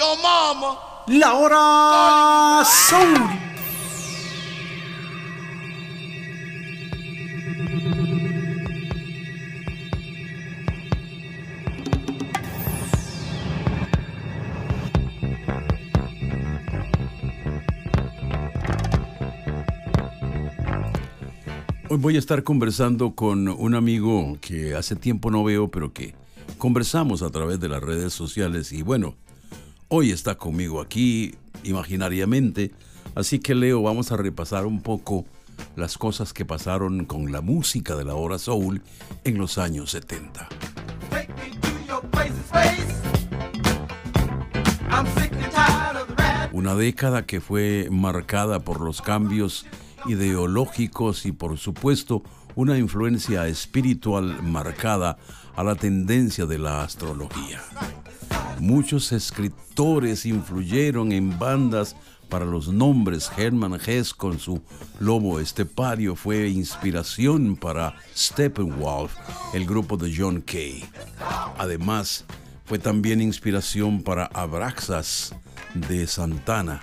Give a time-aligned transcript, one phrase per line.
[0.00, 0.78] Your mama.
[1.08, 3.18] La hora Soul.
[21.90, 26.14] Hoy voy a estar conversando con un amigo que hace tiempo no veo, pero que
[26.56, 29.14] conversamos a través de las redes sociales y bueno,
[29.92, 32.70] hoy está conmigo aquí imaginariamente,
[33.16, 35.26] así que Leo, vamos a repasar un poco
[35.74, 38.82] las cosas que pasaron con la música de la hora soul
[39.24, 40.48] en los años 70.
[46.52, 49.66] Una década que fue marcada por los cambios
[50.06, 52.22] ideológicos y por supuesto
[52.54, 55.18] una influencia espiritual marcada
[55.56, 57.60] a la tendencia de la astrología.
[58.60, 61.96] Muchos escritores influyeron en bandas
[62.28, 63.30] para los nombres.
[63.34, 64.60] Hermann Hesse con su
[64.98, 69.14] Lobo Estepario fue inspiración para Steppenwolf,
[69.54, 70.84] el grupo de John Kay.
[71.56, 72.26] Además,
[72.66, 75.34] fue también inspiración para Abraxas
[75.74, 76.82] de Santana.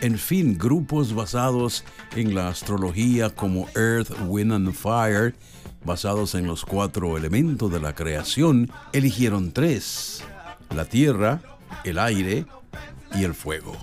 [0.00, 1.82] En fin, grupos basados
[2.14, 5.34] en la astrología como Earth, Wind and Fire,
[5.84, 10.22] basados en los cuatro elementos de la creación, eligieron tres,
[10.74, 11.40] la tierra,
[11.84, 12.46] el aire
[13.14, 13.76] y el fuego.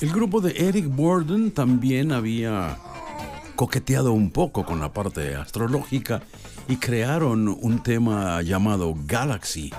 [0.00, 2.76] El grupo de Eric Borden también había
[3.54, 6.22] coqueteado un poco con la parte astrológica
[6.66, 9.72] y crearon un tema llamado Galaxy,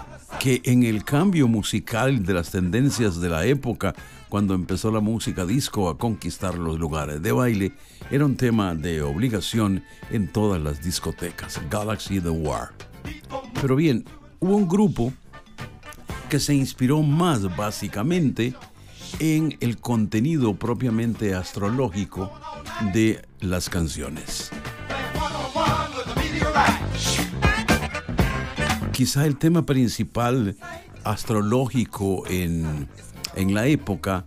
[0.44, 3.96] que en el cambio musical de las tendencias de la época,
[4.28, 7.72] cuando empezó la música disco a conquistar los lugares de baile,
[8.12, 12.72] era un tema de obligación en todas las discotecas, Galaxy The War.
[13.62, 14.04] Pero bien,
[14.42, 15.14] hubo un grupo
[16.28, 18.54] que se inspiró más básicamente
[19.20, 22.30] en el contenido propiamente astrológico
[22.94, 24.52] de las canciones.
[28.94, 30.56] Quizá el tema principal
[31.04, 32.88] astrológico en,
[33.36, 34.24] en la época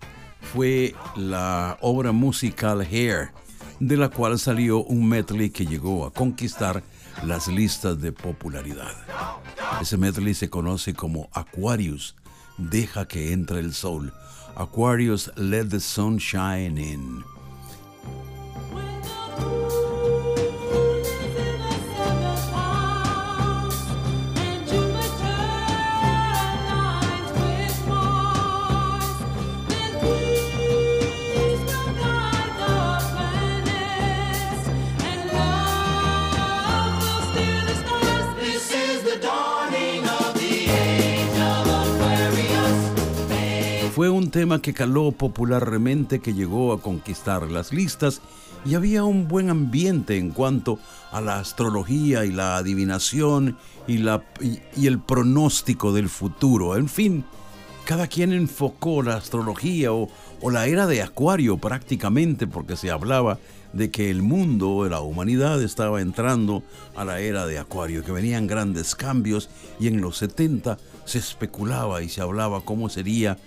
[0.52, 3.30] fue la obra musical Hair,
[3.78, 6.82] de la cual salió un medley que llegó a conquistar
[7.24, 8.92] las listas de popularidad.
[9.80, 12.16] Ese medley se conoce como Aquarius,
[12.58, 14.12] Deja que entre el sol.
[14.56, 17.35] Aquarius, Let the Sun Shine In.
[44.36, 48.20] Tema que caló popularmente, que llegó a conquistar las listas
[48.66, 50.78] y había un buen ambiente en cuanto
[51.10, 56.76] a la astrología y la adivinación y, la, y, el pronóstico del futuro.
[56.76, 57.24] En fin,
[57.86, 60.10] cada quien enfocó la astrología o,
[60.42, 63.38] o la era de Acuario prácticamente porque se hablaba
[63.72, 66.62] de que el mundo, la humanidad estaba entrando
[66.94, 69.48] a la era de Acuario, que venían grandes cambios
[69.80, 70.76] y en los 70
[71.06, 73.38] se especulaba y se hablaba cómo sería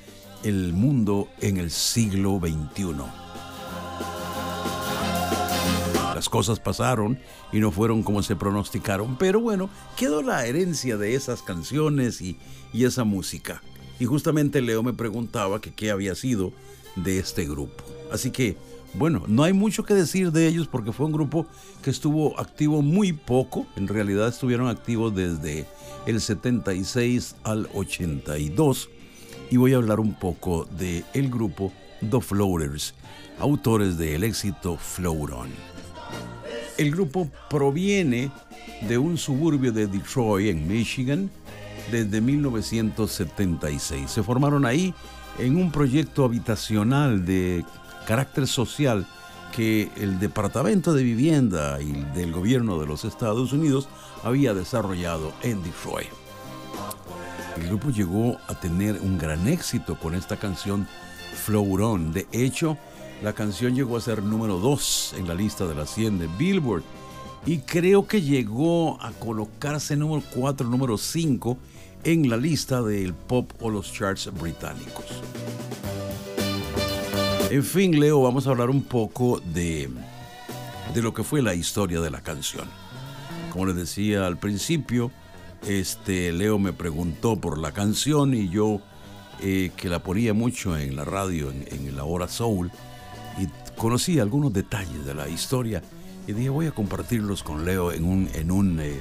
[0.43, 2.95] el mundo en el siglo XXI.
[6.15, 7.19] Las cosas pasaron
[7.51, 12.37] y no fueron como se pronosticaron, pero bueno, quedó la herencia de esas canciones y,
[12.73, 13.61] esa música.
[13.99, 16.51] Y justamente Leo me preguntaba que qué había sido
[16.95, 17.83] de este grupo.
[18.11, 18.57] Así que,
[18.95, 21.47] bueno, no hay mucho que decir de ellos porque fue un grupo
[21.81, 23.65] que estuvo activo muy poco.
[23.75, 25.67] En realidad estuvieron activos desde
[26.05, 28.89] el 76 al 82
[29.49, 31.71] y voy a hablar un poco de el grupo
[32.07, 32.93] The Floaters,
[33.39, 35.49] autores del éxito Float On.
[36.77, 38.31] El grupo proviene
[38.87, 41.29] de un suburbio de Detroit, en Michigan,
[41.91, 44.09] desde 1976.
[44.09, 44.93] Se formaron ahí
[45.37, 47.65] en un proyecto habitacional de
[48.07, 49.05] carácter social
[49.55, 53.89] que el Departamento de Vivienda y del Gobierno de los Estados Unidos
[54.23, 56.28] había desarrollado en Detroit.
[57.59, 60.87] El grupo llegó a tener un gran éxito con esta canción
[61.45, 62.77] Flow De hecho,
[63.21, 66.83] la canción llegó a ser número 2 en la lista de las 100 de Billboard
[67.45, 71.57] y creo que llegó a colocarse número 4, número 5
[72.05, 75.05] en la lista del pop o los charts británicos.
[77.49, 79.89] En fin, Leo, vamos a hablar un poco de,
[80.93, 82.69] de lo que fue la historia de la canción.
[83.51, 85.11] Como les decía al principio,
[85.67, 88.81] este Leo me preguntó por la canción y yo
[89.41, 92.71] eh, que la ponía mucho en la radio, en, la hora soul,
[93.37, 93.47] y
[93.77, 95.81] conocí algunos detalles de la historia
[96.27, 98.99] y dije voy a compartirlos con Leo en un, en un, eh,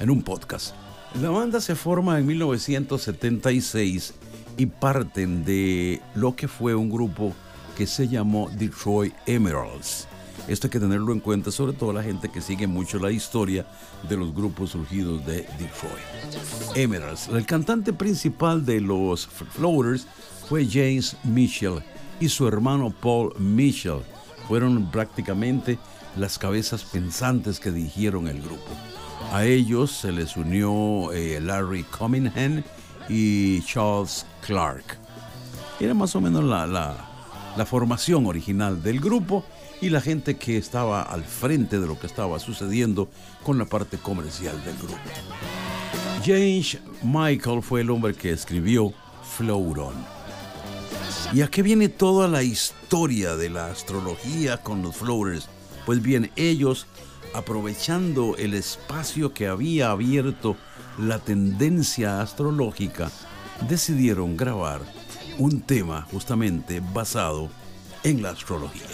[0.00, 0.74] en un podcast.
[1.20, 4.14] La banda se forma en 1976
[4.56, 7.32] y parten de lo que fue un grupo
[7.76, 10.08] que se llamó Detroit Emeralds.
[10.46, 13.66] Esto hay que tenerlo en cuenta, sobre todo la gente que sigue mucho la historia
[14.08, 16.76] de los grupos surgidos de Detroit.
[16.76, 20.06] Emeralds, el cantante principal de los Floaters
[20.48, 21.82] fue James Mitchell
[22.20, 24.02] y su hermano Paul Mitchell.
[24.46, 25.78] Fueron prácticamente
[26.16, 28.68] las cabezas pensantes que dirigieron el grupo.
[29.32, 32.62] A ellos se les unió eh, Larry Cunningham
[33.08, 34.98] y Charles Clark.
[35.80, 37.13] Era más o menos la, la
[37.64, 39.44] formación original del grupo
[39.80, 43.08] y la gente que estaba al frente de lo que estaba sucediendo
[43.42, 44.98] con la parte comercial del grupo.
[46.24, 48.92] James Michael fue el hombre que escribió
[49.36, 49.94] Float
[51.32, 55.48] ¿Y a qué viene toda la historia de la astrología con los floaters?
[55.84, 56.86] Pues bien, ellos,
[57.34, 60.56] aprovechando el espacio que había abierto
[60.98, 63.10] la tendencia astrológica,
[63.68, 64.82] decidieron grabar
[65.38, 67.50] un tema justamente basado
[68.02, 68.86] en la astrología.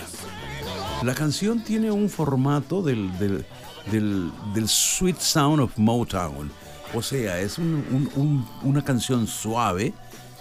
[1.03, 6.51] La canción tiene un formato del, del, Sweet Sound of Motown.
[6.95, 9.95] O sea, es una canción suave,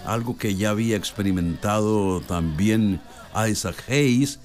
[0.05, 2.99] algo que ya había experimentado también
[3.49, 4.39] Isaac Hayes,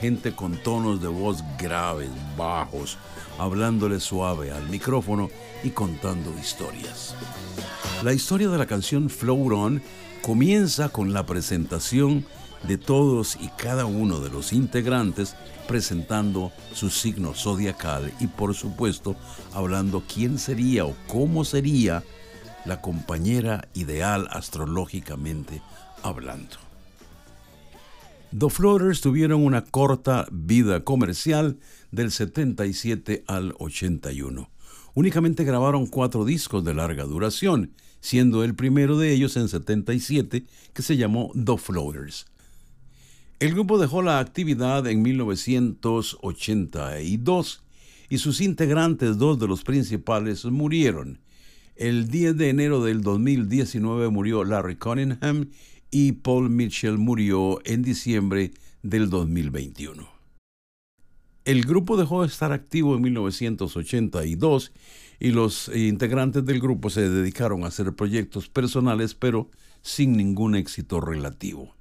[0.00, 2.96] gente con tonos de voz graves, bajos,
[3.38, 5.28] hablándole suave al micrófono
[5.62, 7.14] y contando historias.
[8.02, 9.82] La historia de la canción Float On
[10.22, 12.24] comienza con la presentación
[12.62, 15.34] de todos y cada uno de los integrantes
[15.66, 19.16] presentando su signo zodiacal y por supuesto
[19.54, 22.02] hablando quién sería o cómo sería
[22.64, 25.62] la compañera ideal astrológicamente
[26.02, 26.69] hablando.
[28.38, 31.58] The Floaters tuvieron una corta vida comercial
[31.90, 34.48] del 77 al 81.
[34.94, 40.82] Únicamente grabaron cuatro discos de larga duración, siendo el primero de ellos en 77 que
[40.82, 42.26] se llamó The Floaters.
[43.40, 47.64] El grupo dejó la actividad en 1982
[48.10, 51.18] y sus integrantes, dos de los principales, murieron.
[51.74, 55.50] El 10 de enero del 2019 murió Larry Cunningham
[55.90, 58.52] y Paul Mitchell murió en diciembre
[58.82, 60.08] del 2021.
[61.44, 64.72] El grupo dejó de estar activo en 1982
[65.18, 69.50] y los integrantes del grupo se dedicaron a hacer proyectos personales pero
[69.82, 71.74] sin ningún éxito relativo.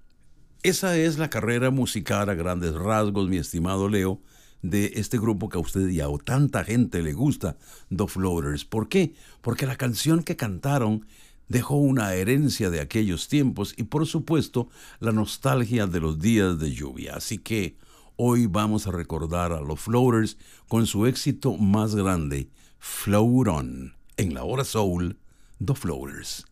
[0.64, 4.22] Esa es la carrera musical a grandes rasgos, mi estimado Leo,
[4.62, 7.58] de este grupo que a usted y a tanta gente le gusta,
[7.96, 8.66] The Floaters.
[8.66, 9.14] ¿Por qué?
[9.42, 11.06] Porque la canción que cantaron
[11.50, 14.70] dejó una herencia de aquellos tiempos y por supuesto
[15.00, 17.16] la nostalgia de los días de lluvia.
[17.16, 17.76] Así que
[18.16, 20.38] hoy vamos a recordar a los Floaters
[20.68, 25.18] con su éxito más grande, Float On, en la hora soul,
[25.64, 26.46] The Floaters.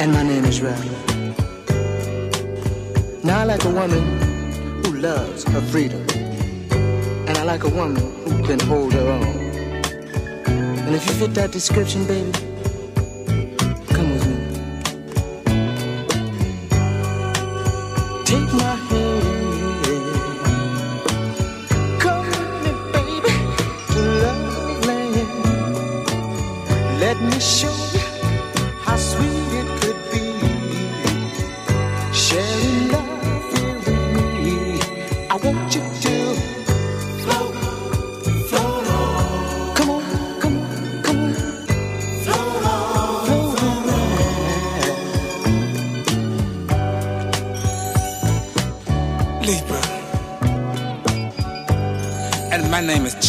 [0.00, 1.09] and my name is.
[3.30, 6.04] Now I like a woman who loves her freedom,
[7.28, 9.36] and I like a woman who can hold her own.
[10.84, 12.32] And if you fit that description, baby,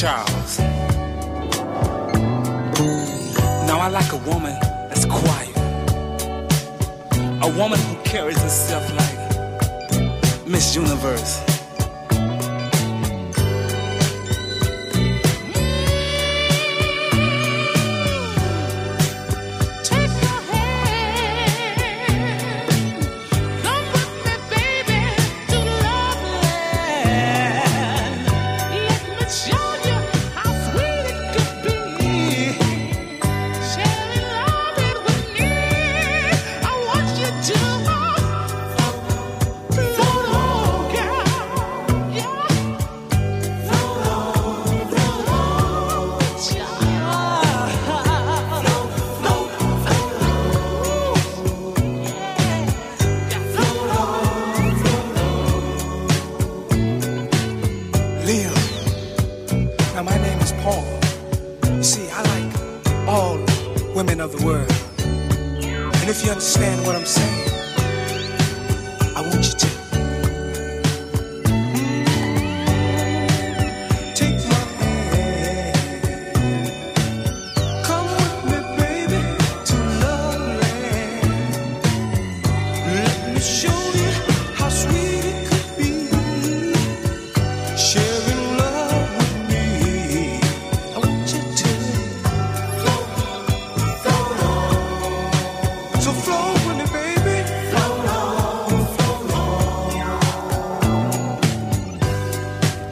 [0.01, 0.58] Charles.
[3.67, 4.58] Now I like a woman
[4.89, 5.55] that's quiet.
[7.43, 11.50] A woman who carries herself like Miss Universe.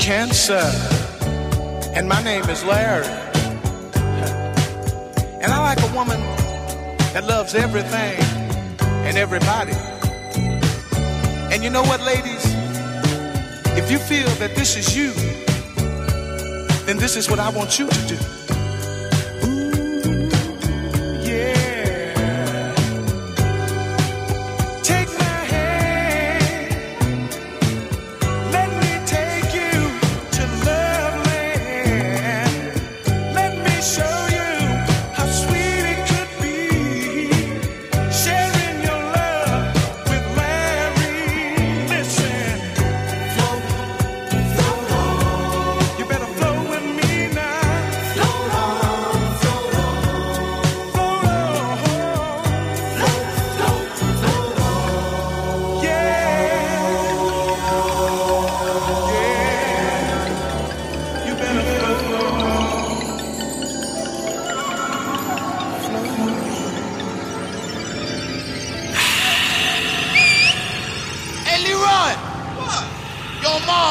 [0.09, 0.65] Cancer,
[1.93, 3.05] and my name is Larry.
[5.39, 6.19] And I like a woman
[7.13, 8.19] that loves everything
[9.05, 9.73] and everybody.
[11.53, 12.43] And you know what, ladies?
[13.77, 15.13] If you feel that this is you,
[16.87, 18.38] then this is what I want you to do.